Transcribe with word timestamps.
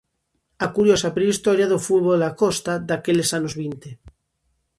A 0.65 0.67
curiosa 0.75 1.09
prehistoria 1.17 1.67
do 1.71 1.79
fútbol 1.85 2.17
da 2.23 2.31
Costa 2.41 2.73
daqueles 2.89 3.29
anos 3.37 3.53
vinte. 3.61 3.89